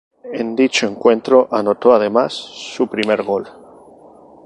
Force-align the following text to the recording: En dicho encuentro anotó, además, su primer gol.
En 0.33 0.55
dicho 0.55 0.87
encuentro 0.87 1.47
anotó, 1.51 1.93
además, 1.93 2.33
su 2.33 2.87
primer 2.87 3.21
gol. 3.21 3.47